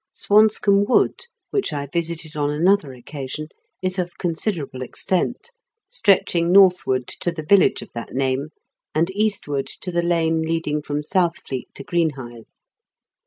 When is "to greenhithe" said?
11.75-12.47